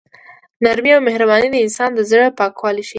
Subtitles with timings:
[0.63, 2.89] نرمي او مهرباني د انسان د زړه پاکوالی ښيي.